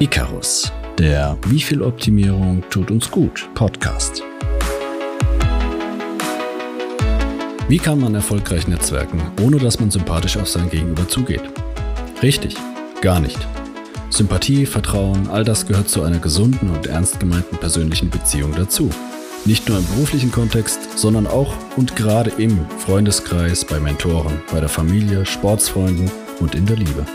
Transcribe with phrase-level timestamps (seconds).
[0.00, 4.24] Icarus, der Wie viel Optimierung tut uns gut Podcast.
[7.68, 11.42] Wie kann man erfolgreich netzwerken, ohne dass man sympathisch auf sein Gegenüber zugeht?
[12.24, 12.56] Richtig,
[13.02, 13.38] gar nicht.
[14.10, 18.90] Sympathie, Vertrauen, all das gehört zu einer gesunden und ernst gemeinten persönlichen Beziehung dazu.
[19.44, 24.68] Nicht nur im beruflichen Kontext, sondern auch und gerade im Freundeskreis, bei Mentoren, bei der
[24.68, 27.06] Familie, Sportsfreunden und in der Liebe.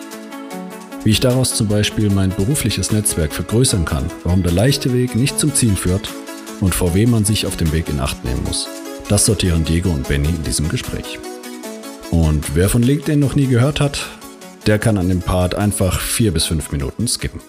[1.04, 5.40] Wie ich daraus zum Beispiel mein berufliches Netzwerk vergrößern kann, warum der leichte Weg nicht
[5.40, 6.10] zum Ziel führt
[6.60, 8.68] und vor wem man sich auf dem Weg in Acht nehmen muss.
[9.08, 11.18] Das sortieren Diego und Benny in diesem Gespräch.
[12.12, 14.06] Und wer von LinkedIn noch nie gehört hat,
[14.66, 17.42] der kann an dem Part einfach vier bis fünf Minuten skippen.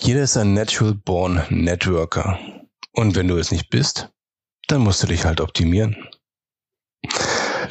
[0.00, 2.38] Jeder ist ein Natural Born Networker.
[2.92, 4.10] Und wenn du es nicht bist,
[4.66, 5.96] dann musst du dich halt optimieren.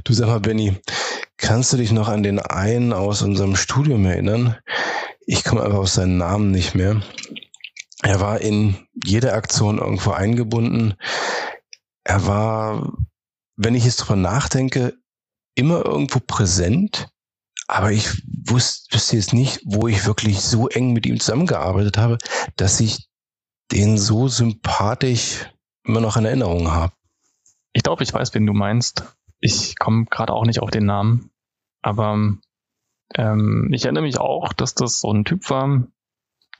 [0.03, 0.75] Du sag mal, Benny,
[1.37, 4.57] kannst du dich noch an den einen aus unserem Studium erinnern?
[5.25, 7.01] Ich komme einfach auf seinen Namen nicht mehr.
[8.01, 8.75] Er war in
[9.05, 10.95] jede Aktion irgendwo eingebunden.
[12.03, 12.93] Er war,
[13.55, 14.97] wenn ich jetzt drüber nachdenke,
[15.55, 17.09] immer irgendwo präsent.
[17.67, 18.07] Aber ich
[18.45, 22.17] wusste, wusste jetzt nicht, wo ich wirklich so eng mit ihm zusammengearbeitet habe,
[22.55, 23.09] dass ich
[23.71, 25.45] den so sympathisch
[25.83, 26.93] immer noch in Erinnerung habe.
[27.73, 29.03] Ich glaube, ich weiß, wen du meinst.
[29.39, 31.29] Ich komme gerade auch nicht auf den Namen.
[31.81, 32.37] Aber
[33.15, 35.87] ähm, ich erinnere mich auch, dass das so ein Typ war,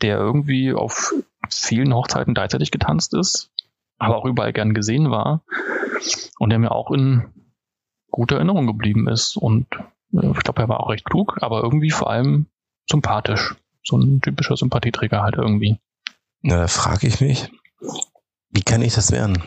[0.02, 1.14] der irgendwie auf
[1.50, 3.52] vielen Hochzeiten gleichzeitig getanzt ist,
[3.98, 5.44] aber auch überall gern gesehen war
[6.40, 7.26] und der mir auch in
[8.12, 9.38] guter Erinnerung geblieben ist.
[9.38, 9.68] Und
[10.14, 12.48] äh, ich glaube, er war auch recht klug, aber irgendwie vor allem
[12.90, 13.56] sympathisch.
[13.84, 15.80] So ein typischer Sympathieträger halt irgendwie.
[16.42, 17.50] Na, da frage ich mich,
[18.50, 19.42] wie kann ich das werden?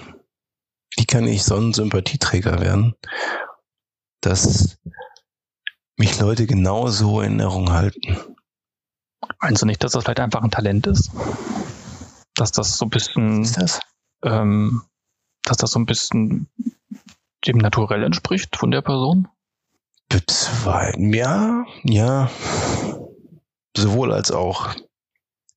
[0.96, 2.94] Wie kann ich so ein Sympathieträger werden,
[4.20, 4.78] dass
[5.96, 8.16] mich Leute genauso in Erinnerung halten?
[9.41, 11.11] Meinst du nicht, dass das vielleicht einfach ein Talent ist?
[12.34, 13.42] Dass das so ein bisschen.
[13.55, 13.80] Das?
[14.24, 14.83] Ähm,
[15.45, 16.48] dass das so ein bisschen
[17.46, 19.28] dem Naturell entspricht von der Person?
[20.08, 21.12] Bezweifeln.
[21.12, 22.30] Ja, ja.
[23.77, 24.74] Sowohl als auch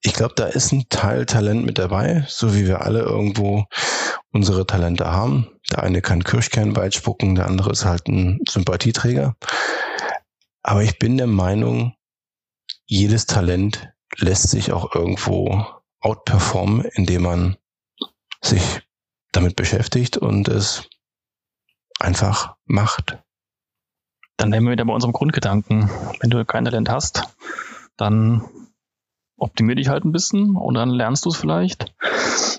[0.05, 3.65] ich glaube, da ist ein Teil Talent mit dabei, so wie wir alle irgendwo
[4.31, 5.49] unsere Talente haben.
[5.71, 9.35] Der eine kann Kirschkernweit spucken, der andere ist halt ein Sympathieträger.
[10.61, 11.95] Aber ich bin der Meinung,
[12.85, 15.65] jedes Talent lässt sich auch irgendwo
[16.01, 17.57] outperformen, indem man
[18.41, 18.81] sich
[19.31, 20.89] damit beschäftigt und es
[21.99, 23.19] einfach macht.
[24.35, 25.89] Dann nehmen wir wieder bei unserem Grundgedanken.
[26.19, 27.23] Wenn du kein Talent hast,
[27.95, 28.43] dann
[29.43, 31.93] optimier dich halt ein bisschen und dann lernst du es vielleicht.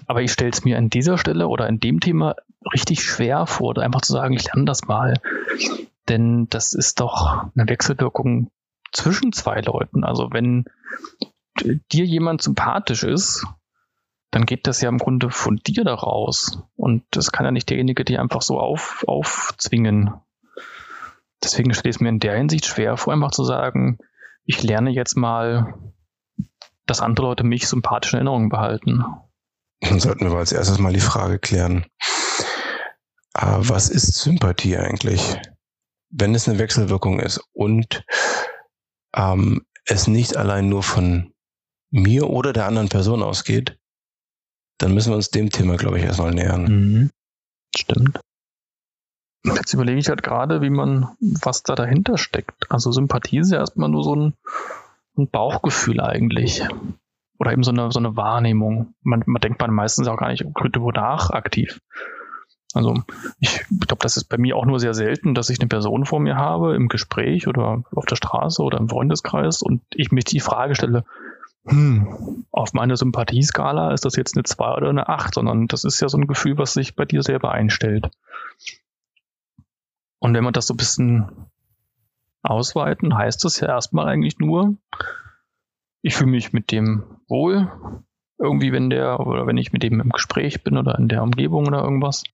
[0.06, 2.36] Aber ich stelle es mir an dieser Stelle oder in dem Thema
[2.72, 5.20] richtig schwer vor, einfach zu sagen, ich lerne das mal.
[6.08, 8.50] Denn das ist doch eine Wechselwirkung
[8.92, 10.04] zwischen zwei Leuten.
[10.04, 10.64] Also wenn
[11.92, 13.46] dir jemand sympathisch ist,
[14.30, 16.58] dann geht das ja im Grunde von dir daraus.
[16.76, 20.12] Und das kann ja nicht derjenige dir einfach so auf, aufzwingen.
[21.42, 23.98] Deswegen steht es mir in der Hinsicht schwer vor, einfach zu sagen,
[24.44, 25.74] ich lerne jetzt mal
[26.86, 29.04] dass andere Leute mich sympathisch in Erinnerung behalten.
[29.80, 31.86] Dann sollten wir als erstes mal die Frage klären.
[33.34, 35.36] Ah, was ist Sympathie eigentlich?
[36.10, 38.04] Wenn es eine Wechselwirkung ist und
[39.16, 41.32] ähm, es nicht allein nur von
[41.90, 43.78] mir oder der anderen Person ausgeht,
[44.78, 46.64] dann müssen wir uns dem Thema, glaube ich, erstmal nähern.
[46.64, 47.10] Mhm.
[47.76, 48.20] Stimmt.
[49.44, 52.70] Jetzt überlege ich halt gerade, wie man, was da dahinter steckt.
[52.70, 54.34] Also Sympathie ist ja erstmal nur so ein,
[55.16, 56.66] ein Bauchgefühl eigentlich.
[57.38, 58.94] Oder eben so eine, so eine Wahrnehmung.
[59.02, 61.80] Man, man denkt man meistens auch gar nicht darüber nach aktiv.
[62.74, 63.02] Also
[63.38, 66.18] ich glaube, das ist bei mir auch nur sehr selten, dass ich eine Person vor
[66.18, 70.40] mir habe im Gespräch oder auf der Straße oder im Freundeskreis und ich mich die
[70.40, 71.04] Frage stelle,
[71.66, 76.00] hm, auf meiner Sympathieskala ist das jetzt eine 2 oder eine 8, sondern das ist
[76.00, 78.10] ja so ein Gefühl, was sich bei dir selber einstellt.
[80.18, 81.30] Und wenn man das so ein bisschen
[82.44, 84.76] ausweiten, heißt das ja erstmal eigentlich nur,
[86.02, 87.72] ich fühle mich mit dem wohl.
[88.38, 91.66] Irgendwie, wenn der, oder wenn ich mit dem im Gespräch bin oder in der Umgebung
[91.66, 92.24] oder irgendwas.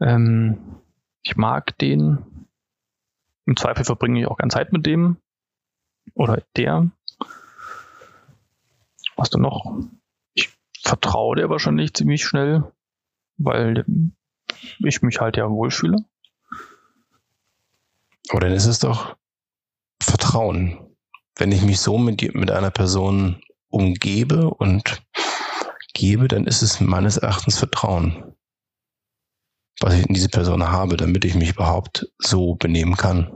[0.00, 0.80] Ähm,
[1.22, 2.48] ich mag den.
[3.46, 5.18] Im Zweifel verbringe ich auch gerne Zeit mit dem.
[6.14, 6.90] Oder der.
[9.16, 9.78] Was denn noch?
[10.34, 12.72] Ich vertraue der wahrscheinlich ziemlich schnell,
[13.36, 13.84] weil
[14.78, 15.98] ich mich halt ja wohlfühle.
[18.30, 19.16] Aber dann ist es doch
[20.30, 20.78] Vertrauen.
[21.34, 25.02] Wenn ich mich so mit, mit einer Person umgebe und
[25.92, 28.36] gebe, dann ist es meines Erachtens Vertrauen,
[29.80, 33.32] was ich in diese Person habe, damit ich mich überhaupt so benehmen kann.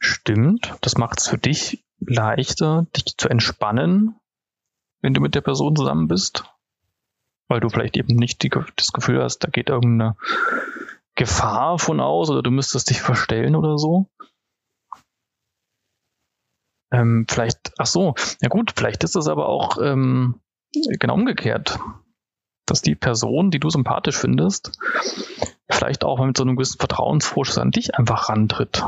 [0.00, 4.16] Stimmt, das macht es für dich leichter, dich zu entspannen,
[5.00, 6.42] wenn du mit der Person zusammen bist?
[7.46, 10.16] Weil du vielleicht eben nicht die, das Gefühl hast, da geht irgendeine
[11.14, 14.08] Gefahr von aus oder du müsstest dich verstellen oder so.
[16.90, 20.40] Ähm, vielleicht, ach so, ja gut, vielleicht ist das aber auch ähm,
[20.72, 21.78] genau umgekehrt,
[22.66, 24.78] dass die Person, die du sympathisch findest,
[25.70, 28.84] vielleicht auch mit so einem gewissen Vertrauensvorschuss an dich einfach rantritt.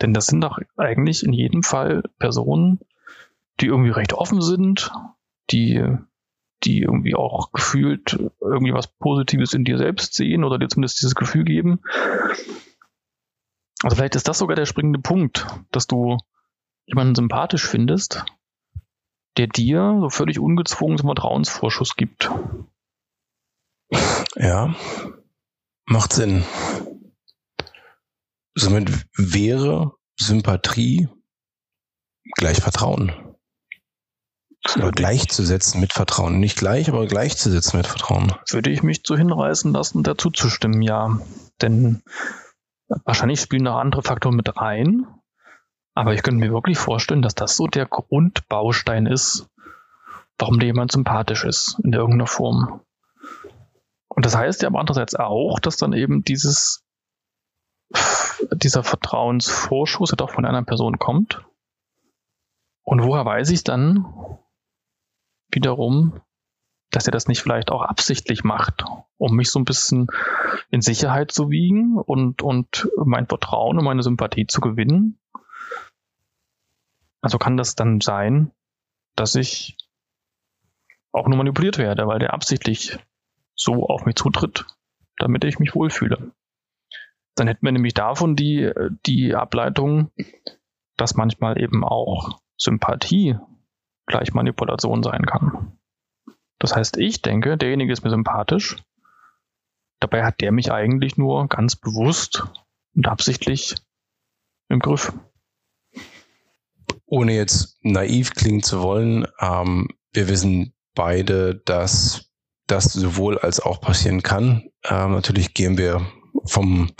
[0.00, 2.80] Denn das sind doch eigentlich in jedem Fall Personen,
[3.60, 4.92] die irgendwie recht offen sind,
[5.50, 5.82] die,
[6.64, 11.14] die irgendwie auch gefühlt irgendwie was Positives in dir selbst sehen oder dir zumindest dieses
[11.14, 11.80] Gefühl geben.
[13.82, 16.18] Also vielleicht ist das sogar der springende Punkt, dass du
[16.86, 18.24] jemanden sympathisch findest,
[19.36, 22.30] der dir so völlig ungezwungen zum Vertrauensvorschuss gibt.
[24.36, 24.74] Ja,
[25.86, 26.44] macht Sinn.
[28.54, 31.08] Somit wäre Sympathie
[32.36, 33.12] gleich Vertrauen.
[34.76, 36.40] Oder gleichzusetzen mit Vertrauen.
[36.40, 38.34] Nicht gleich, aber gleichzusetzen mit Vertrauen.
[38.50, 41.20] Würde ich mich so hinreißen lassen, dazu zu stimmen, ja.
[41.62, 42.02] Denn
[43.04, 45.06] wahrscheinlich spielen noch andere Faktoren mit rein.
[45.96, 49.48] Aber ich könnte mir wirklich vorstellen, dass das so der Grundbaustein ist,
[50.38, 52.82] warum dir jemand sympathisch ist in irgendeiner Form.
[54.06, 56.84] Und das heißt ja aber andererseits auch, dass dann eben dieses,
[58.52, 61.42] dieser Vertrauensvorschuss ja doch von einer Person kommt.
[62.82, 64.04] Und woher weiß ich dann
[65.50, 66.20] wiederum,
[66.90, 68.84] dass er das nicht vielleicht auch absichtlich macht,
[69.16, 70.08] um mich so ein bisschen
[70.68, 75.18] in Sicherheit zu wiegen und, und mein Vertrauen und meine Sympathie zu gewinnen
[77.26, 78.52] also kann das dann sein,
[79.16, 79.76] dass ich
[81.10, 83.00] auch nur manipuliert werde, weil der absichtlich
[83.56, 84.64] so auf mich zutritt,
[85.18, 86.30] damit ich mich wohlfühle.
[87.34, 88.70] Dann hätten wir nämlich davon die,
[89.06, 90.12] die Ableitung,
[90.96, 93.36] dass manchmal eben auch Sympathie
[94.06, 95.76] gleich Manipulation sein kann.
[96.60, 98.76] Das heißt, ich denke, derjenige ist mir sympathisch.
[99.98, 102.44] Dabei hat der mich eigentlich nur ganz bewusst
[102.94, 103.74] und absichtlich
[104.68, 105.12] im Griff
[107.06, 112.30] ohne jetzt naiv klingen zu wollen, ähm, wir wissen beide, dass
[112.66, 114.70] das sowohl als auch passieren kann.
[114.84, 116.06] Ähm, natürlich gehen wir
[116.44, 116.90] vom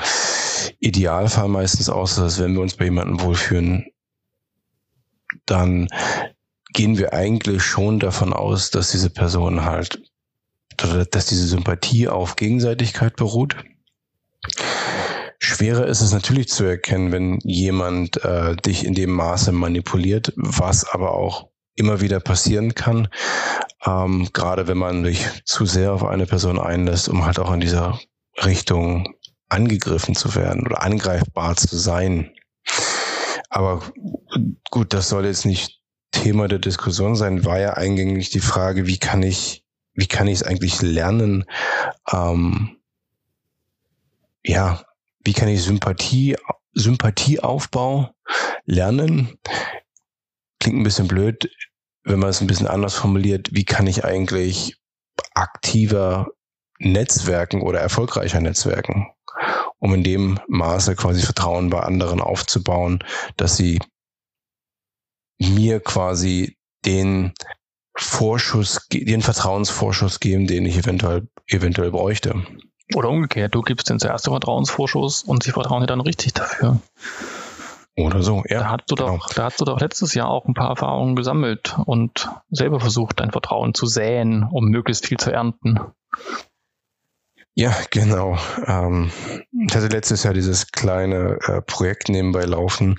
[0.79, 3.87] Idealfall meistens aus, dass wenn wir uns bei jemandem wohlfühlen,
[5.45, 5.89] dann
[6.73, 10.03] gehen wir eigentlich schon davon aus, dass diese Person halt,
[10.77, 13.57] dass diese Sympathie auf Gegenseitigkeit beruht.
[15.47, 20.85] Schwerer ist es natürlich zu erkennen, wenn jemand äh, dich in dem Maße manipuliert, was
[20.85, 23.07] aber auch immer wieder passieren kann,
[23.87, 27.61] ähm, gerade wenn man sich zu sehr auf eine Person einlässt, um halt auch in
[27.61, 28.01] dieser
[28.45, 29.15] Richtung
[29.49, 32.33] angegriffen zu werden oder angreifbar zu sein.
[33.49, 33.83] Aber
[34.73, 38.99] gut, das soll jetzt nicht Thema der Diskussion sein, war ja eingängig die Frage, wie
[38.99, 39.65] kann ich,
[39.95, 41.45] wie kann ich es eigentlich lernen,
[42.13, 42.79] ähm,
[44.45, 44.86] ja,
[45.27, 46.37] wie kann ich Sympathie,
[46.73, 48.15] Sympathieaufbau
[48.65, 49.37] lernen?
[50.61, 51.51] Klingt ein bisschen blöd,
[52.05, 53.49] wenn man es ein bisschen anders formuliert.
[53.53, 54.77] Wie kann ich eigentlich
[55.35, 56.29] aktiver
[56.79, 59.09] Netzwerken oder erfolgreicher Netzwerken,
[59.79, 63.03] um in dem Maße quasi Vertrauen bei anderen aufzubauen,
[63.37, 63.81] dass sie
[65.39, 67.35] mir quasi den
[67.99, 72.47] Vorschuss, den Vertrauensvorschuss geben, den ich eventuell, eventuell bräuchte.
[72.95, 76.81] Oder umgekehrt, du gibst den zuerst den Vertrauensvorschuss und sie vertrauen dir dann richtig dafür.
[77.97, 78.61] Oder so, ja.
[78.61, 79.17] Da hast, du genau.
[79.17, 83.21] doch, da hast du doch letztes Jahr auch ein paar Erfahrungen gesammelt und selber versucht,
[83.21, 85.81] dein Vertrauen zu säen, um möglichst viel zu ernten.
[87.55, 88.37] Ja, genau.
[88.67, 89.11] Ähm,
[89.67, 92.97] ich hatte letztes Jahr dieses kleine äh, Projekt nebenbei laufen,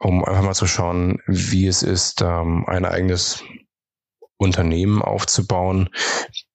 [0.00, 3.44] um einfach mal zu schauen, wie es ist, ähm, ein eigenes
[4.36, 5.90] Unternehmen aufzubauen,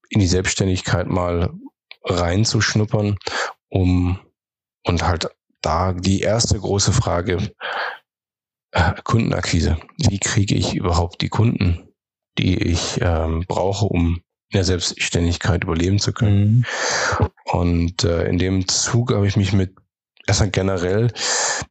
[0.10, 1.54] in die Selbstständigkeit mal
[2.10, 3.18] reinzuschnuppern,
[3.70, 4.20] um
[4.86, 5.30] und halt
[5.62, 7.52] da die erste große Frage,
[8.72, 9.78] äh, Kundenakquise.
[9.98, 11.90] Wie kriege ich überhaupt die Kunden,
[12.38, 16.66] die ich ähm, brauche, um in der Selbstständigkeit überleben zu können?
[17.20, 17.30] Mhm.
[17.46, 19.76] Und äh, in dem Zug habe ich mich mit
[20.28, 21.12] erstmal generell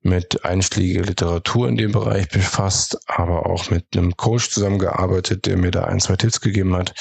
[0.02, 5.70] mit einschlägiger Literatur in dem Bereich befasst, aber auch mit einem Coach zusammengearbeitet, der mir
[5.70, 6.92] da ein, zwei Tipps gegeben hat.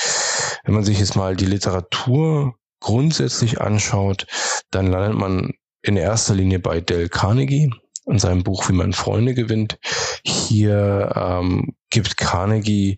[0.63, 4.27] Wenn man sich jetzt mal die Literatur grundsätzlich anschaut,
[4.71, 7.71] dann landet man in erster Linie bei Dale Carnegie
[8.05, 9.79] in seinem Buch Wie man Freunde gewinnt.
[10.23, 12.97] Hier ähm, gibt Carnegie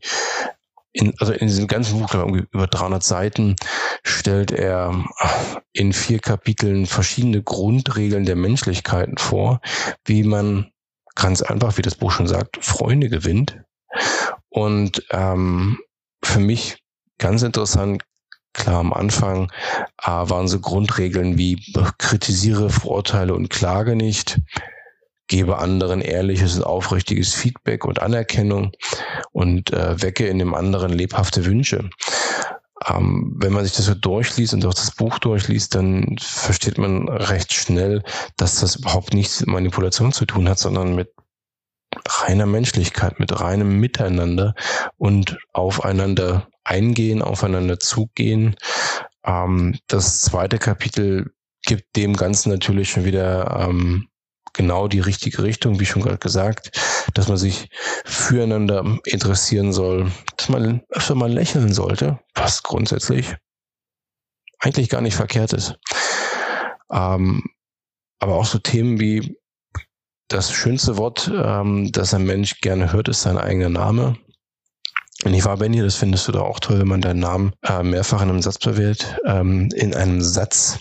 [0.92, 3.56] in, also in diesem ganzen Buch, über 300 Seiten,
[4.04, 5.06] stellt er
[5.72, 9.62] in vier Kapiteln verschiedene Grundregeln der Menschlichkeiten vor,
[10.06, 10.72] wie man
[11.16, 13.60] ganz einfach, wie das Buch schon sagt, Freunde gewinnt.
[14.50, 15.80] Und ähm,
[16.24, 16.84] für mich
[17.18, 18.04] ganz interessant,
[18.54, 19.52] klar am Anfang
[20.04, 21.62] äh, waren so Grundregeln wie
[21.98, 24.40] kritisiere, verurteile und klage nicht,
[25.28, 28.72] gebe anderen ehrliches und aufrichtiges Feedback und Anerkennung
[29.32, 31.90] und äh, wecke in dem anderen lebhafte Wünsche.
[32.88, 37.08] Ähm, wenn man sich das so durchliest und auch das Buch durchliest, dann versteht man
[37.10, 38.04] recht schnell,
[38.38, 41.14] dass das überhaupt nichts mit Manipulation zu tun hat, sondern mit
[42.08, 44.56] reiner Menschlichkeit, mit reinem Miteinander
[44.98, 48.56] und aufeinander eingehen, aufeinander zugehen.
[49.26, 51.34] Ähm, das zweite Kapitel
[51.66, 54.08] gibt dem Ganzen natürlich schon wieder ähm,
[54.54, 56.72] genau die richtige Richtung, wie schon gerade gesagt,
[57.14, 57.70] dass man sich
[58.06, 63.36] füreinander interessieren soll, dass man öfter mal lächeln sollte, was grundsätzlich
[64.60, 65.76] eigentlich gar nicht verkehrt ist.
[66.92, 67.44] Ähm,
[68.20, 69.38] aber auch so Themen wie
[70.28, 74.18] das schönste Wort, ähm, das ein Mensch gerne hört, ist sein eigener Name.
[75.26, 77.84] Und ich war Benny, das findest du da auch toll, wenn man deinen Namen äh,
[77.84, 80.80] mehrfach in einem Satz verwählt, ähm, in einem Satz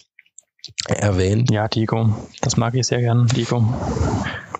[0.86, 1.50] erwähnt.
[1.50, 2.14] Ja, Diego.
[2.40, 3.64] Das mag ich sehr gern, Diego.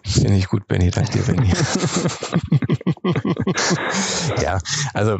[0.04, 0.90] Finde ich gut, Benny.
[0.90, 1.52] Danke dir, Benny.
[4.42, 4.58] ja,
[4.94, 5.18] also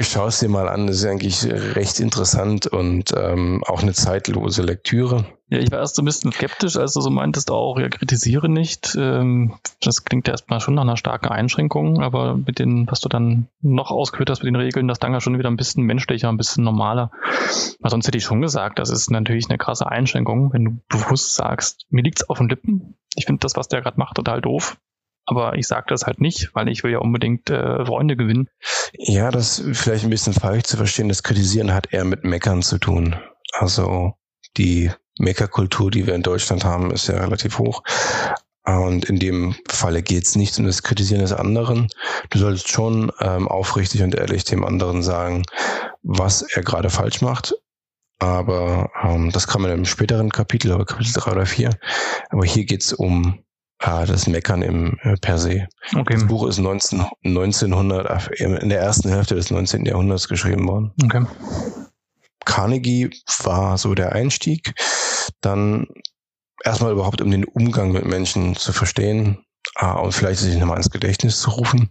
[0.00, 4.62] Schau es dir mal an, das ist eigentlich recht interessant und ähm, auch eine zeitlose
[4.62, 5.24] Lektüre.
[5.50, 8.50] Ja, ich war erst so ein bisschen skeptisch, als du so meintest auch, ja, kritisiere
[8.50, 8.94] nicht.
[8.98, 13.08] Ähm, das klingt ja erstmal schon nach einer starken Einschränkung, aber mit den, was du
[13.08, 16.28] dann noch ausgeführt hast mit den Regeln, das dann ja schon wieder ein bisschen menschlicher,
[16.28, 17.10] ein bisschen normaler.
[17.80, 21.34] Weil sonst hätte ich schon gesagt, das ist natürlich eine krasse Einschränkung, wenn du bewusst
[21.34, 22.96] sagst, mir liegt's auf den Lippen.
[23.16, 24.76] Ich finde das, was der gerade macht, total doof
[25.28, 28.48] aber ich sage das halt nicht, weil ich will ja unbedingt äh, Freunde gewinnen.
[28.94, 31.10] Ja, das ist vielleicht ein bisschen falsch zu verstehen.
[31.10, 33.14] Das Kritisieren hat eher mit Meckern zu tun.
[33.52, 34.14] Also
[34.56, 37.82] die Meckerkultur, die wir in Deutschland haben, ist ja relativ hoch.
[38.64, 41.88] Und in dem Falle geht es nicht um das Kritisieren des anderen.
[42.30, 45.42] Du solltest schon ähm, aufrichtig und ehrlich dem anderen sagen,
[46.02, 47.54] was er gerade falsch macht.
[48.18, 51.70] Aber ähm, das kann man im späteren Kapitel, aber Kapitel 3 oder 4.
[52.30, 53.38] Aber hier geht es um
[53.80, 55.68] Ah, das Meckern im äh, per se.
[55.94, 56.14] Okay.
[56.14, 59.84] Das Buch ist 19, 1900, in der ersten Hälfte des 19.
[59.86, 60.92] Jahrhunderts geschrieben worden.
[61.04, 61.24] Okay.
[62.44, 63.10] Carnegie
[63.44, 64.74] war so der Einstieg.
[65.40, 65.86] Dann
[66.64, 69.44] erstmal überhaupt, um den Umgang mit Menschen zu verstehen
[69.74, 71.90] ah, und vielleicht sich nochmal ins Gedächtnis zu rufen.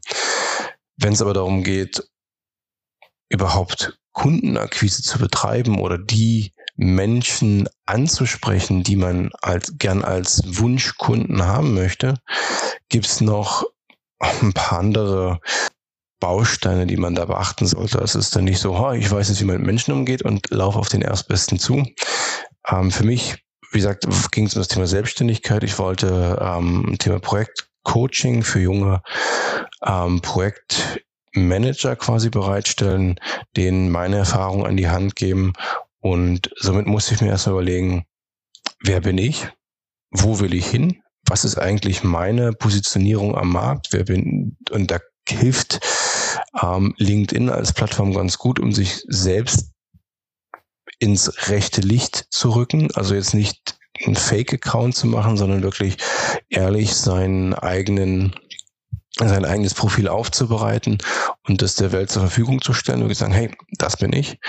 [0.98, 2.04] Wenn es aber darum geht,
[3.30, 11.74] überhaupt Kundenakquise zu betreiben oder die Menschen anzusprechen, die man als, gern als Wunschkunden haben
[11.74, 12.16] möchte,
[12.90, 13.66] gibt es noch
[14.20, 15.40] ein paar andere
[16.20, 18.00] Bausteine, die man da beachten sollte.
[18.00, 20.50] Es ist dann nicht so, oh, ich weiß jetzt, wie man mit Menschen umgeht und
[20.50, 21.86] laufe auf den Erstbesten zu.
[22.70, 25.64] Ähm, für mich, wie gesagt, ging es um das Thema Selbstständigkeit.
[25.64, 29.02] Ich wollte ähm, Thema Projektcoaching für junge
[29.86, 33.20] ähm, Projektmanager quasi bereitstellen,
[33.56, 35.54] denen meine Erfahrung an die Hand geben
[36.00, 38.06] und somit musste ich mir erstmal überlegen,
[38.82, 39.48] wer bin ich?
[40.12, 41.02] Wo will ich hin?
[41.28, 43.88] Was ist eigentlich meine Positionierung am Markt?
[43.92, 45.80] Wer bin, und da hilft
[46.62, 49.72] ähm, LinkedIn als Plattform ganz gut, um sich selbst
[51.00, 52.90] ins rechte Licht zu rücken.
[52.94, 55.98] Also jetzt nicht einen Fake-Account zu machen, sondern wirklich
[56.50, 58.36] ehrlich seinen eigenen
[59.20, 61.00] sein eigenes Profil aufzubereiten
[61.48, 64.40] und das der Welt zur Verfügung zu stellen und sagen, hey, das bin ich.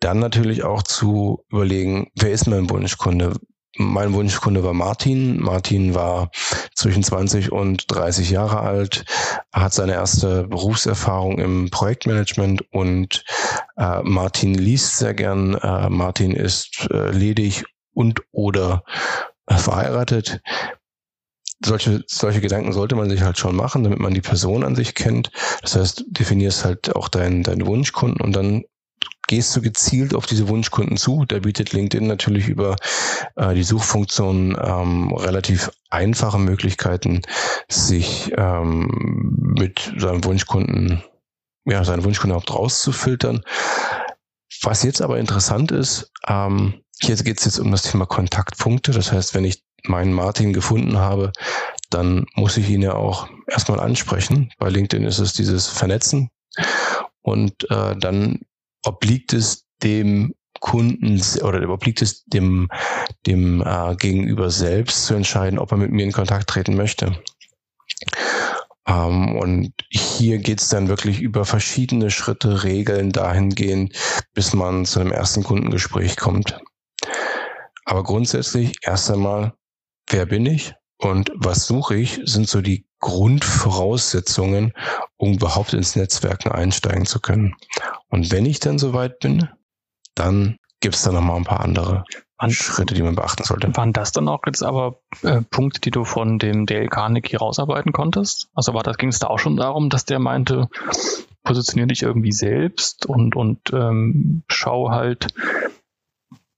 [0.00, 3.34] Dann natürlich auch zu überlegen, wer ist mein Wunschkunde?
[3.76, 5.40] Mein Wunschkunde war Martin.
[5.40, 6.30] Martin war
[6.74, 9.04] zwischen 20 und 30 Jahre alt,
[9.52, 13.24] hat seine erste Berufserfahrung im Projektmanagement und
[13.76, 15.54] äh, Martin liest sehr gern.
[15.54, 17.64] Äh, Martin ist äh, ledig
[17.94, 18.84] und oder
[19.46, 20.42] äh, verheiratet.
[21.64, 24.94] Solche, solche Gedanken sollte man sich halt schon machen, damit man die Person an sich
[24.94, 25.30] kennt.
[25.62, 28.64] Das heißt, definierst halt auch deinen, deinen Wunschkunden und dann
[29.26, 31.24] gehst du gezielt auf diese Wunschkunden zu.
[31.26, 32.76] Da bietet LinkedIn natürlich über
[33.36, 37.22] äh, die Suchfunktion ähm, relativ einfache Möglichkeiten,
[37.68, 41.02] sich ähm, mit seinem Wunschkunden,
[41.64, 43.42] ja, seinen Wunschkunden überhaupt rauszufiltern.
[44.62, 48.92] Was jetzt aber interessant ist, ähm, hier geht es jetzt um das Thema Kontaktpunkte.
[48.92, 51.32] Das heißt, wenn ich meinen Martin gefunden habe,
[51.90, 54.52] dann muss ich ihn ja auch erstmal ansprechen.
[54.58, 56.28] Bei LinkedIn ist es dieses Vernetzen.
[57.22, 58.40] Und äh, dann
[58.84, 62.68] obliegt es dem Kunden oder obliegt es dem,
[63.26, 67.16] dem äh, Gegenüber selbst zu entscheiden, ob er mit mir in Kontakt treten möchte.
[68.86, 73.96] Ähm, und hier geht es dann wirklich über verschiedene Schritte, Regeln dahingehend,
[74.34, 76.60] bis man zu einem ersten Kundengespräch kommt.
[77.84, 79.54] Aber grundsätzlich erst einmal,
[80.08, 80.74] wer bin ich?
[81.02, 84.72] Und was suche ich, sind so die Grundvoraussetzungen,
[85.16, 87.56] um überhaupt ins Netzwerken einsteigen zu können.
[88.08, 89.48] Und wenn ich dann soweit bin,
[90.14, 92.04] dann gibt es da nochmal ein paar andere
[92.38, 93.74] waren, Schritte, die man beachten sollte.
[93.76, 97.92] Waren das dann auch jetzt aber äh, Punkte, die du von dem Dale Carnegie rausarbeiten
[97.92, 98.48] konntest?
[98.54, 100.68] Also war das, ging es da auch schon darum, dass der meinte,
[101.42, 105.34] positionier dich irgendwie selbst und, und ähm, schau halt,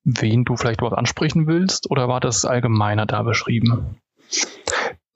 [0.05, 1.91] wen du vielleicht überhaupt ansprechen willst?
[1.91, 3.97] Oder war das allgemeiner da beschrieben?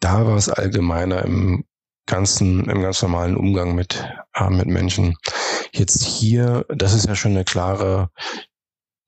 [0.01, 1.65] Da war es allgemeiner im
[2.07, 5.17] ganzen, im ganz normalen Umgang mit, äh, mit Menschen.
[5.73, 8.11] Jetzt hier, das ist ja schon eine klare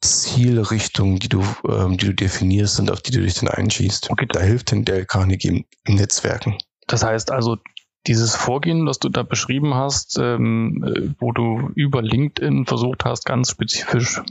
[0.02, 4.10] Zielrichtung, die du, ähm, die du definierst und auf die du dich dann einschießt.
[4.10, 4.26] Okay.
[4.30, 6.56] Da hilft denn Dale Carnegie im, im Netzwerken.
[6.86, 7.58] Das heißt also,
[8.06, 13.26] dieses Vorgehen, das du da beschrieben hast, ähm, äh, wo du über LinkedIn versucht hast,
[13.26, 14.22] ganz spezifisch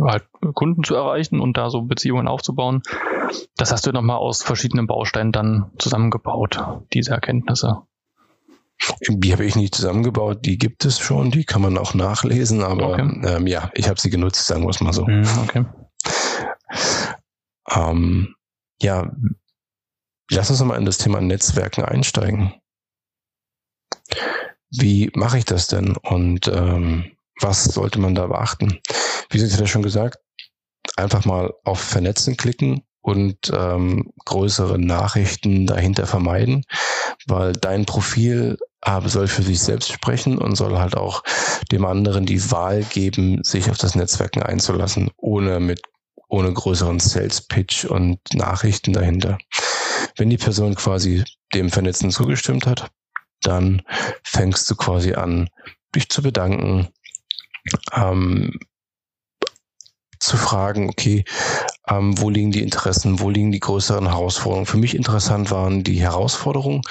[0.00, 2.82] halt Kunden zu erreichen und da so Beziehungen aufzubauen,
[3.56, 6.58] das hast du nochmal aus verschiedenen Bausteinen dann zusammengebaut,
[6.92, 7.82] diese Erkenntnisse.
[9.08, 12.92] Die habe ich nicht zusammengebaut, die gibt es schon, die kann man auch nachlesen, aber
[12.92, 13.20] okay.
[13.24, 15.06] ähm, ja, ich habe sie genutzt, sagen wir es mal so.
[15.06, 15.64] Mhm, okay.
[17.74, 18.34] Ähm,
[18.80, 19.10] ja,
[20.30, 22.54] lass uns mal in das Thema Netzwerken einsteigen.
[24.70, 28.80] Wie mache ich das denn und ähm, was sollte man da beachten?
[29.30, 30.18] Wie sind Sie ja schon gesagt,
[30.96, 36.64] einfach mal auf Vernetzen klicken und ähm, größere Nachrichten dahinter vermeiden,
[37.26, 41.22] weil dein Profil aber soll für sich selbst sprechen und soll halt auch
[41.72, 45.82] dem anderen die Wahl geben, sich auf das Netzwerken einzulassen, ohne mit
[46.28, 49.38] ohne größeren Sales Pitch und Nachrichten dahinter.
[50.16, 51.24] Wenn die Person quasi
[51.54, 52.90] dem Vernetzen zugestimmt hat,
[53.42, 53.82] dann
[54.24, 55.48] fängst du quasi an,
[55.94, 56.88] dich zu bedanken,
[57.94, 58.58] ähm,
[60.18, 61.24] zu fragen, okay,
[61.88, 64.66] ähm, wo liegen die Interessen, wo liegen die größeren Herausforderungen.
[64.66, 66.82] Für mich interessant waren die Herausforderungen,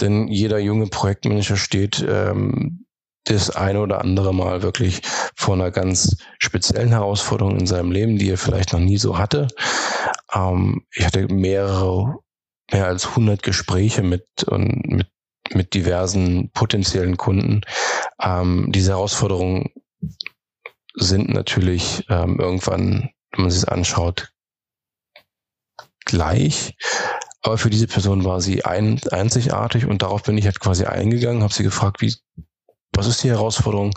[0.00, 2.86] denn jeder junge Projektmanager steht ähm,
[3.24, 5.02] das eine oder andere Mal wirklich
[5.34, 9.48] vor einer ganz speziellen Herausforderung in seinem Leben, die er vielleicht noch nie so hatte.
[10.32, 12.18] Ähm, ich hatte mehrere,
[12.70, 15.08] mehr als 100 Gespräche mit, und mit,
[15.52, 17.62] mit diversen potenziellen Kunden.
[18.22, 19.70] Ähm, diese Herausforderungen
[20.94, 24.32] sind natürlich ähm, irgendwann, wenn man sich es anschaut,
[26.04, 26.76] gleich.
[27.42, 31.42] Aber für diese Person war sie ein, einzigartig und darauf bin ich halt quasi eingegangen,
[31.42, 32.14] habe sie gefragt, wie,
[32.92, 33.92] was ist die Herausforderung?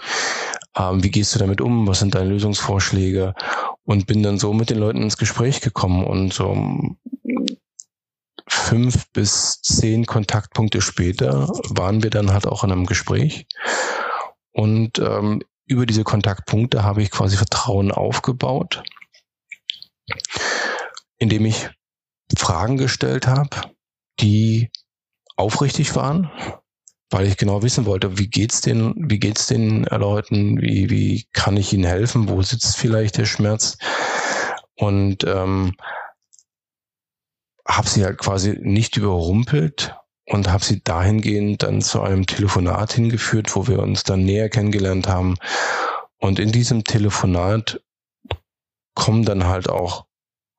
[0.78, 1.88] Ähm, wie gehst du damit um?
[1.88, 3.34] Was sind deine Lösungsvorschläge?
[3.84, 6.56] Und bin dann so mit den Leuten ins Gespräch gekommen und so
[8.48, 13.48] fünf bis zehn Kontaktpunkte später waren wir dann halt auch in einem Gespräch.
[14.52, 18.84] Und ähm, über diese Kontaktpunkte habe ich quasi Vertrauen aufgebaut,
[21.18, 21.70] indem ich
[22.38, 23.74] Fragen gestellt habe,
[24.20, 24.70] die
[25.38, 26.30] aufrichtig waren,
[27.10, 31.56] weil ich genau wissen wollte, wie geht's den, wie geht's den Leuten, wie, wie kann
[31.56, 33.78] ich ihnen helfen, wo sitzt vielleicht der Schmerz?
[34.76, 35.76] Und ähm,
[37.66, 43.56] habe sie halt quasi nicht überrumpelt und habe sie dahingehend dann zu einem Telefonat hingeführt,
[43.56, 45.36] wo wir uns dann näher kennengelernt haben.
[46.20, 47.82] Und in diesem Telefonat
[48.96, 50.06] kommen dann halt auch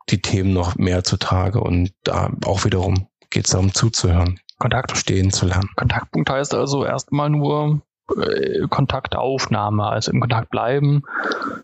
[0.08, 5.30] die Themen noch mehr zutage und da auch wiederum geht es darum zuzuhören, Kontakt stehen
[5.30, 5.70] zu lernen.
[5.76, 7.82] Kontaktpunkt heißt also erstmal nur
[8.16, 11.02] äh, Kontaktaufnahme, also im Kontakt bleiben,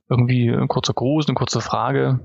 [0.09, 2.21] irgendwie ein kurzer Gruß, eine kurze Frage,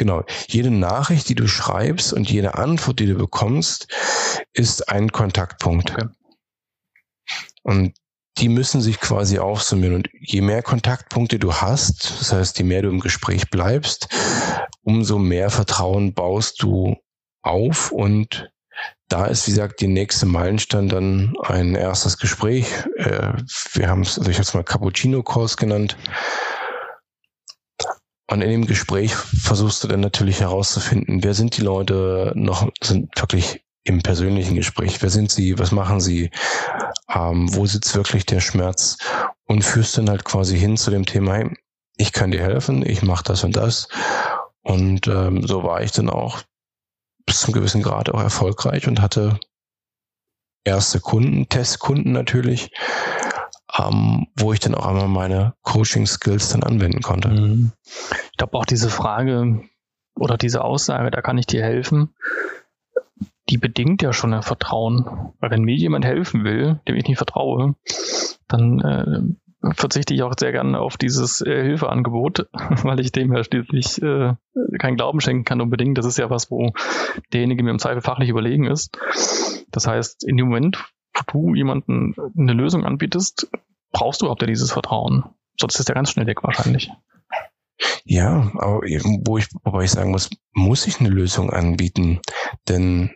[0.00, 0.24] Genau.
[0.48, 3.86] Jede Nachricht, die du schreibst und jede Antwort, die du bekommst,
[4.54, 5.90] ist ein Kontaktpunkt.
[5.90, 6.08] Okay.
[7.64, 7.92] Und
[8.38, 9.96] die müssen sich quasi aufsummieren.
[9.96, 14.08] Und je mehr Kontaktpunkte du hast, das heißt, je mehr du im Gespräch bleibst,
[14.82, 16.96] umso mehr Vertrauen baust du
[17.42, 17.92] auf.
[17.92, 18.50] Und
[19.08, 22.72] da ist, wie gesagt, die nächste Meilenstein dann ein erstes Gespräch.
[22.96, 23.34] Äh,
[23.74, 25.98] wir haben es, also ich habe es mal Cappuccino-Kurs genannt.
[28.30, 33.10] Und in dem Gespräch versuchst du dann natürlich herauszufinden, wer sind die Leute noch, sind
[33.20, 36.30] wirklich im persönlichen Gespräch, wer sind sie, was machen sie,
[37.12, 38.98] ähm, wo sitzt wirklich der Schmerz?
[39.46, 41.50] Und führst dann halt quasi hin zu dem Thema, hey,
[41.96, 43.88] ich kann dir helfen, ich mache das und das.
[44.62, 46.42] Und ähm, so war ich dann auch
[47.26, 49.40] bis zum gewissen Grad auch erfolgreich und hatte
[50.64, 52.70] erste Kunden, Testkunden natürlich,
[53.78, 57.28] ähm, wo ich dann auch einmal meine Coaching-Skills dann anwenden konnte.
[57.28, 57.72] Mhm.
[58.32, 59.62] Ich glaube auch diese Frage
[60.16, 62.14] oder diese Aussage, da kann ich dir helfen,
[63.48, 65.32] die bedingt ja schon ein Vertrauen.
[65.40, 67.74] Weil wenn mir jemand helfen will, dem ich nicht vertraue,
[68.48, 72.48] dann äh, verzichte ich auch sehr gerne auf dieses äh, Hilfeangebot,
[72.82, 74.34] weil ich dem ja schließlich äh,
[74.78, 75.98] keinen Glauben schenken kann unbedingt.
[75.98, 76.72] Das ist ja was, wo
[77.32, 78.96] derjenige mir im Zweifel fachlich überlegen ist.
[79.70, 80.84] Das heißt, in dem Moment,
[81.32, 83.48] du jemanden eine Lösung anbietest,
[83.92, 85.24] brauchst du überhaupt dieses Vertrauen.
[85.58, 86.90] Sonst ist der ganz schnell weg wahrscheinlich.
[88.04, 88.80] Ja, aber
[89.24, 92.20] wo ich, wobei ich sagen muss, muss ich eine Lösung anbieten?
[92.68, 93.10] Denn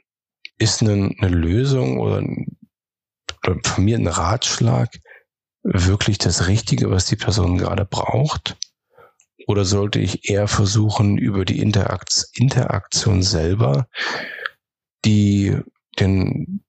[0.58, 2.22] ist eine, eine Lösung oder,
[3.62, 4.90] von mir ein Ratschlag
[5.62, 8.56] wirklich das Richtige, was die Person gerade braucht?
[9.46, 13.86] Oder sollte ich eher versuchen, über die Interakt Interaktion selber
[15.04, 15.56] die
[15.98, 16.64] den,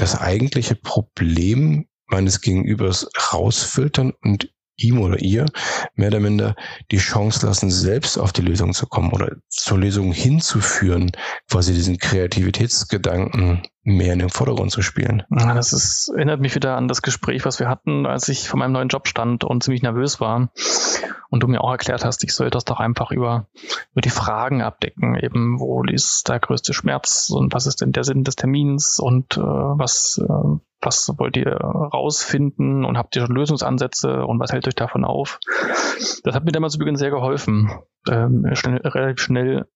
[0.00, 5.46] das eigentliche Problem meines Gegenübers rausfiltern und ihm oder ihr
[5.94, 6.54] mehr oder minder
[6.90, 11.12] die Chance lassen, selbst auf die Lösung zu kommen oder zur Lösung hinzuführen,
[11.50, 15.22] quasi diesen Kreativitätsgedanken mehr in den Vordergrund zu spielen.
[15.30, 18.72] Das ist, erinnert mich wieder an das Gespräch, was wir hatten, als ich vor meinem
[18.72, 20.50] neuen Job stand und ziemlich nervös war.
[21.30, 23.48] Und du mir auch erklärt hast, ich soll das doch einfach über,
[23.92, 25.14] über die Fragen abdecken.
[25.14, 29.36] Eben, wo ist der größte Schmerz und was ist denn der Sinn des Termins und
[29.36, 34.68] äh, was, äh, was wollt ihr rausfinden und habt ihr schon Lösungsansätze und was hält
[34.68, 35.40] euch davon auf?
[36.22, 37.70] Das hat mir damals übrigens sehr geholfen,
[38.08, 39.66] ähm, schnell, relativ schnell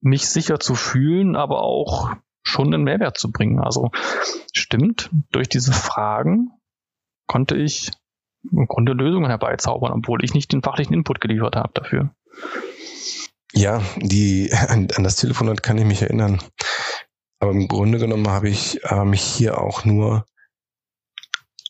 [0.00, 3.60] mich sicher zu fühlen, aber auch schon einen Mehrwert zu bringen.
[3.60, 3.90] Also
[4.52, 6.50] stimmt, durch diese Fragen
[7.26, 7.90] konnte ich
[8.50, 12.10] im Grunde Lösungen herbeizaubern, obwohl ich nicht den fachlichen Input geliefert habe dafür.
[13.52, 16.40] Ja, die, an, an das Telefonat kann ich mich erinnern.
[17.40, 20.24] Aber im Grunde genommen habe ich äh, mich hier auch nur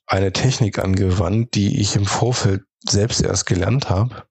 [0.08, 4.24] eine Technik angewandt, die ich im Vorfeld selbst erst gelernt habe.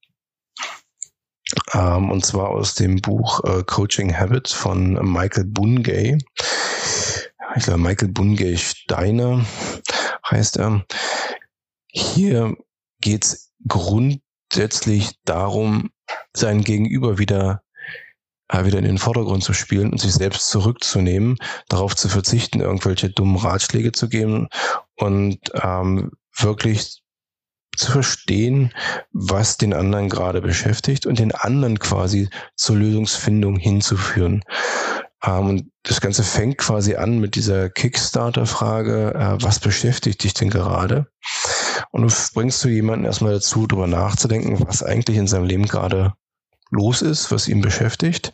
[1.72, 6.18] Ähm, und zwar aus dem Buch äh, Coaching Habits von Michael Bungay.
[7.56, 9.44] Ich glaube, Michael Bungay Steiner
[10.28, 10.84] heißt er.
[11.90, 12.54] Hier
[13.00, 15.90] geht es grundsätzlich darum,
[16.36, 17.62] sein Gegenüber wieder
[18.52, 21.36] wieder in den Vordergrund zu spielen und sich selbst zurückzunehmen,
[21.68, 24.48] darauf zu verzichten, irgendwelche dummen Ratschläge zu geben
[24.96, 27.02] und ähm, wirklich
[27.76, 28.72] zu verstehen,
[29.12, 34.42] was den anderen gerade beschäftigt und den anderen quasi zur Lösungsfindung hinzuführen.
[35.24, 40.50] Ähm, und das Ganze fängt quasi an mit dieser Kickstarter-Frage, äh, was beschäftigt dich denn
[40.50, 41.06] gerade?
[41.90, 46.14] Und du bringst du jemanden erstmal dazu, darüber nachzudenken, was eigentlich in seinem Leben gerade
[46.70, 48.32] los ist, was ihn beschäftigt.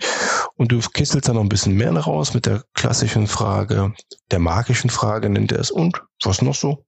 [0.57, 3.95] Und du kisselst dann noch ein bisschen mehr raus mit der klassischen Frage,
[4.31, 6.85] der magischen Frage nennt er es, und was noch so?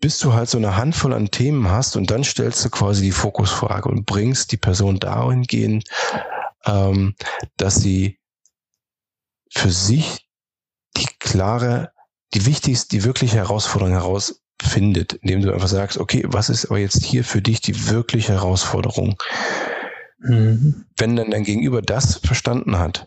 [0.00, 3.12] Bis du halt so eine Handvoll an Themen hast und dann stellst du quasi die
[3.12, 5.84] Fokusfrage und bringst die Person dahingehend,
[6.66, 7.14] ähm,
[7.56, 8.18] dass sie
[9.52, 10.28] für sich
[10.96, 11.92] die klare,
[12.34, 17.04] die wichtigste, die wirkliche Herausforderung herausfindet, indem du einfach sagst, okay, was ist aber jetzt
[17.04, 19.16] hier für dich die wirkliche Herausforderung?
[20.18, 20.86] Mhm.
[20.96, 23.06] Wenn dann dein Gegenüber das verstanden hat,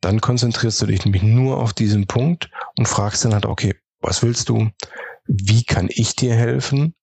[0.00, 4.22] dann konzentrierst du dich nämlich nur auf diesen Punkt und fragst dann halt, okay, was
[4.22, 4.70] willst du?
[5.26, 6.94] Wie kann ich dir helfen?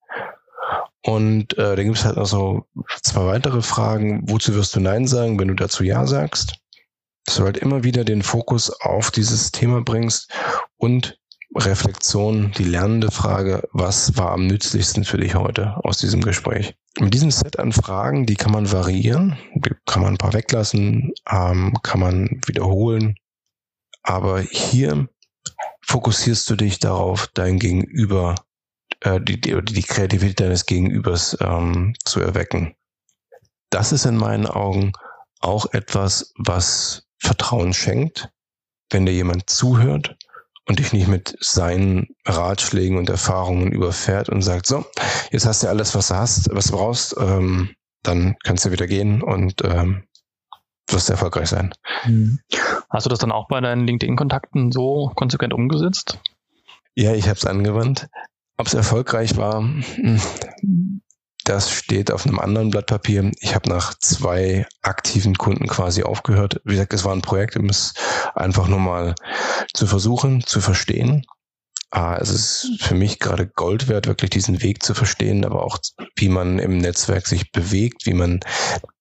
[1.06, 2.66] Und äh, dann gibt es halt noch so
[3.02, 4.24] zwei weitere Fragen.
[4.30, 6.56] Wozu wirst du Nein sagen, wenn du dazu Ja sagst?
[7.26, 10.32] Dass du halt immer wieder den Fokus auf dieses Thema bringst
[10.78, 11.20] und
[11.56, 16.76] Reflexion, die lernende Frage, was war am nützlichsten für dich heute aus diesem Gespräch?
[17.00, 19.38] Mit diesem Set an Fragen, die kann man variieren,
[19.86, 23.16] kann man ein paar weglassen, ähm, kann man wiederholen.
[24.02, 25.08] Aber hier
[25.82, 28.36] fokussierst du dich darauf, dein Gegenüber,
[29.02, 32.76] äh, die, die, die Kreativität deines Gegenübers ähm, zu erwecken.
[33.70, 34.94] Das ist in meinen Augen
[35.40, 38.30] auch etwas, was Vertrauen schenkt,
[38.90, 40.16] wenn dir jemand zuhört
[40.68, 44.86] und dich nicht mit seinen Ratschlägen und Erfahrungen überfährt und sagt, so,
[45.32, 48.88] jetzt hast du alles, was du hast, was du brauchst, ähm, dann kannst du wieder
[48.88, 50.04] gehen und ähm,
[50.90, 51.74] wirst erfolgreich sein.
[52.02, 52.40] Hm.
[52.90, 56.20] Hast du das dann auch bei deinen LinkedIn-Kontakten so konsequent umgesetzt?
[56.96, 58.08] Ja, ich habe es angewandt.
[58.58, 61.02] Ob es erfolgreich war, hm,
[61.44, 63.32] das steht auf einem anderen Blatt Papier.
[63.40, 66.62] Ich habe nach zwei aktiven Kunden quasi aufgehört.
[66.64, 67.94] Wie gesagt, es war ein Projekt, um es
[68.36, 69.16] einfach nur mal
[69.74, 71.26] zu versuchen, zu verstehen.
[71.92, 75.78] Ah, es ist für mich gerade Gold wert, wirklich diesen Weg zu verstehen, aber auch,
[76.16, 78.40] wie man im Netzwerk sich bewegt, wie man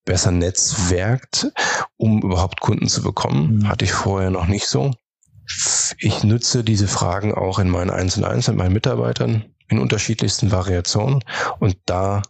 [0.04, 1.50] besser netzwerkt,
[1.96, 3.60] um überhaupt Kunden zu bekommen.
[3.60, 3.68] Mhm.
[3.68, 4.92] Hatte ich vorher noch nicht so.
[5.98, 10.52] Ich nutze diese Fragen auch in meinen 1 und 1 mit meinen Mitarbeitern in unterschiedlichsten
[10.52, 11.24] Variationen.
[11.58, 12.22] Und da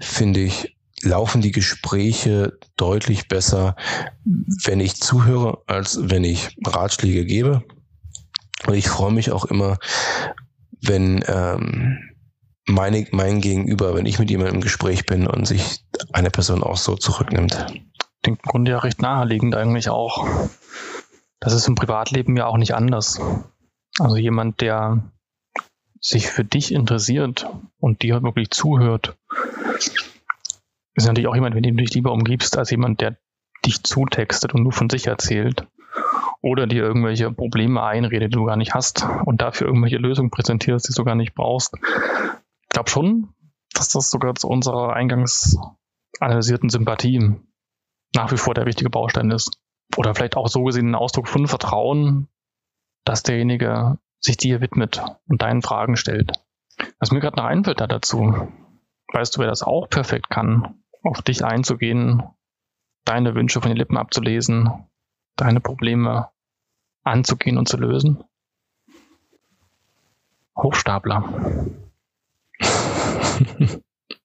[0.00, 3.76] finde ich, laufen die Gespräche deutlich besser,
[4.24, 7.62] wenn ich zuhöre, als wenn ich Ratschläge gebe.
[8.66, 9.78] Und ich freue mich auch immer,
[10.82, 11.98] wenn ähm,
[12.66, 16.76] meine, mein Gegenüber, wenn ich mit jemandem im Gespräch bin und sich eine Person auch
[16.76, 17.66] so zurücknimmt.
[18.22, 20.26] Klingt im Grunde ja recht naheliegend eigentlich auch.
[21.40, 23.20] Das ist im Privatleben ja auch nicht anders.
[24.00, 25.02] Also jemand, der
[26.00, 27.46] sich für dich interessiert
[27.78, 29.16] und dir wirklich zuhört,
[30.94, 33.16] ist natürlich auch jemand, mit dem du dich lieber umgibst, als jemand, der
[33.64, 35.66] dich zutextet und nur von sich erzählt.
[36.40, 40.88] Oder dir irgendwelche Probleme einredet, die du gar nicht hast und dafür irgendwelche Lösungen präsentierst,
[40.88, 41.74] die du gar nicht brauchst.
[42.62, 43.30] Ich glaube schon,
[43.72, 45.56] dass das sogar zu unserer eingangs
[46.20, 47.34] analysierten Sympathie
[48.14, 49.58] nach wie vor der wichtige Baustein ist.
[49.96, 52.28] Oder vielleicht auch so gesehen ein Ausdruck von Vertrauen,
[53.04, 56.32] dass derjenige sich dir widmet und deinen Fragen stellt.
[56.98, 58.48] Was mir gerade noch einfällt da dazu,
[59.12, 62.22] weißt du, wer das auch perfekt kann, auf dich einzugehen,
[63.04, 64.86] deine Wünsche von den Lippen abzulesen,
[65.36, 66.28] deine Probleme
[67.04, 68.24] anzugehen und zu lösen?
[70.56, 71.68] Hochstapler.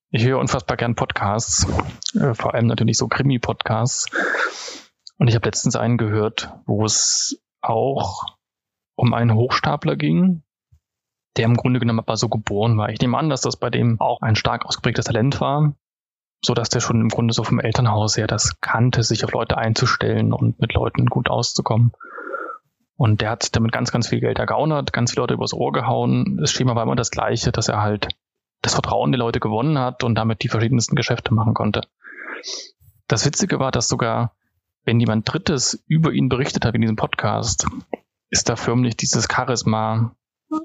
[0.10, 1.67] ich höre unfassbar gern Podcasts,
[2.15, 4.10] äh, vor allem natürlich so Krimi-Podcasts.
[5.17, 8.25] Und ich habe letztens einen gehört, wo es auch
[8.95, 10.43] um einen Hochstapler ging,
[11.38, 12.89] der im Grunde genommen aber so geboren war.
[12.89, 15.73] Ich nehme an, dass das bei dem auch ein stark ausgeprägtes Talent war,
[16.41, 19.58] so dass der schon im Grunde so vom Elternhaus her das kannte, sich auf Leute
[19.58, 21.93] einzustellen und mit Leuten gut auszukommen.
[22.95, 26.38] Und der hat damit ganz, ganz viel Geld ergaunert, ganz viele Leute übers Ohr gehauen.
[26.39, 28.10] Das Schema war immer das gleiche, dass er halt
[28.62, 31.82] das Vertrauen der Leute gewonnen hat und damit die verschiedensten Geschäfte machen konnte.
[33.08, 34.36] Das Witzige war, dass sogar,
[34.86, 37.67] wenn jemand Drittes über ihn berichtet hat in diesem Podcast,
[38.34, 40.15] ist da förmlich dieses Charisma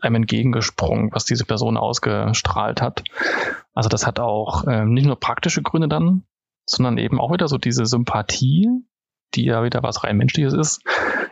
[0.01, 3.05] einem entgegengesprungen, was diese Person ausgestrahlt hat.
[3.75, 6.25] Also das hat auch äh, nicht nur praktische Gründe dann,
[6.65, 8.69] sondern eben auch wieder so diese Sympathie,
[9.35, 10.83] die ja wieder was rein menschliches ist,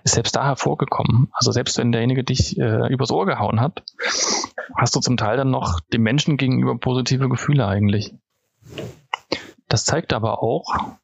[0.05, 1.29] ist selbst da hervorgekommen.
[1.33, 3.83] Also selbst wenn derjenige dich äh, übers Ohr gehauen hat,
[4.75, 8.15] hast du zum Teil dann noch dem Menschen gegenüber positive Gefühle eigentlich.
[9.69, 10.97] Das zeigt aber auch,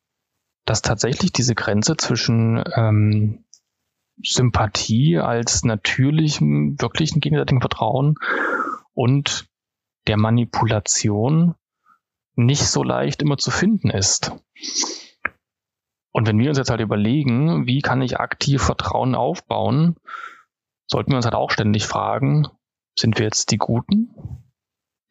[0.66, 3.44] dass tatsächlich diese Grenze zwischen ähm,
[4.22, 8.16] Sympathie als natürlichem, wirklichen gegenseitigen Vertrauen
[8.94, 9.48] und
[10.06, 11.54] der Manipulation
[12.34, 14.32] nicht so leicht immer zu finden ist.
[16.12, 19.96] Und wenn wir uns jetzt halt überlegen, wie kann ich aktiv Vertrauen aufbauen,
[20.86, 22.48] sollten wir uns halt auch ständig fragen,
[22.98, 24.10] sind wir jetzt die Guten,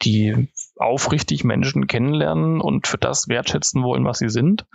[0.03, 4.67] die aufrichtig Menschen kennenlernen und für das wertschätzen wollen, was sie sind?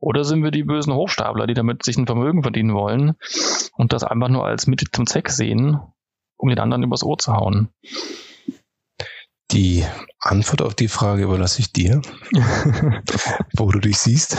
[0.00, 3.14] Oder sind wir die bösen Hochstapler, die damit sich ein Vermögen verdienen wollen
[3.72, 5.78] und das einfach nur als Mittel zum Zweck sehen,
[6.36, 7.68] um den anderen übers Ohr zu hauen?
[9.50, 9.84] Die
[10.20, 12.00] Antwort auf die Frage überlasse ich dir,
[13.56, 14.36] wo du dich siehst.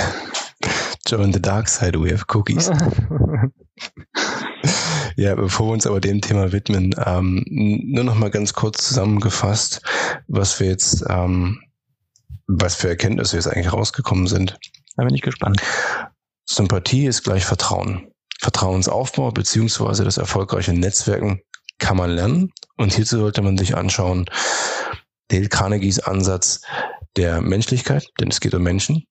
[1.08, 2.70] Join the dark side, we have cookies.
[5.16, 9.82] ja, bevor wir uns aber dem Thema widmen, ähm, nur noch mal ganz kurz zusammengefasst,
[10.28, 11.60] was wir jetzt, ähm,
[12.48, 14.60] was für Erkenntnisse jetzt eigentlich rausgekommen sind.
[15.00, 15.62] Da bin ich gespannt.
[16.46, 18.12] Sympathie ist gleich Vertrauen.
[18.38, 21.40] Vertrauensaufbau beziehungsweise das erfolgreiche Netzwerken
[21.78, 22.52] kann man lernen.
[22.76, 24.26] Und hierzu sollte man sich anschauen,
[25.30, 26.64] Dale Carnegies Ansatz
[27.16, 29.06] der Menschlichkeit, denn es geht um Menschen.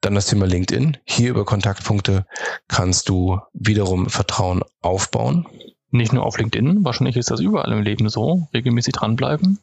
[0.00, 0.96] Dann das Thema LinkedIn.
[1.04, 2.26] Hier über Kontaktpunkte
[2.66, 5.46] kannst du wiederum Vertrauen aufbauen.
[5.92, 8.48] Nicht nur auf LinkedIn, wahrscheinlich ist das überall im Leben so.
[8.52, 9.60] Regelmäßig dranbleiben.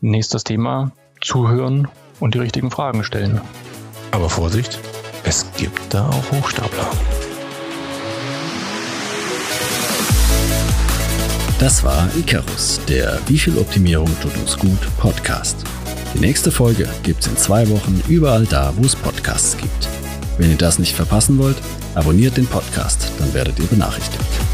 [0.00, 1.88] Nächstes Thema, zuhören
[2.20, 3.40] und die richtigen Fragen stellen.
[4.12, 4.78] Aber Vorsicht,
[5.24, 6.90] es gibt da auch Hochstapler.
[11.58, 15.56] Das war Icarus, der Wie viel Optimierung tut uns gut Podcast.
[16.14, 19.88] Die nächste Folge gibt's in zwei Wochen überall da, wo es Podcasts gibt.
[20.36, 21.56] Wenn ihr das nicht verpassen wollt,
[21.94, 24.51] abonniert den Podcast, dann werdet ihr benachrichtigt.